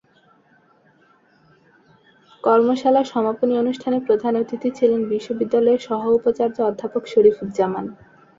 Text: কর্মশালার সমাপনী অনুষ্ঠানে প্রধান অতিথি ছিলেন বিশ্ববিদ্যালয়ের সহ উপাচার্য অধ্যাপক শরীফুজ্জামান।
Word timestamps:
কর্মশালার 2.43 3.05
সমাপনী 3.05 3.53
অনুষ্ঠানে 3.57 3.97
প্রধান 4.07 4.33
অতিথি 4.35 4.69
ছিলেন 4.77 5.01
বিশ্ববিদ্যালয়ের 5.09 5.81
সহ 5.87 6.01
উপাচার্য 6.19 6.57
অধ্যাপক 6.61 7.03
শরীফুজ্জামান। 7.07 7.85